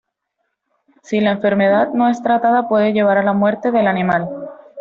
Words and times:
Si 1.03 1.21
la 1.21 1.29
enfermedad 1.29 1.89
no 1.93 2.09
es 2.09 2.23
tratada, 2.23 2.67
puede 2.67 2.91
llevar 2.91 3.19
a 3.19 3.23
la 3.23 3.33
muerte 3.33 3.69
del 3.69 3.85
animal. 3.85 4.27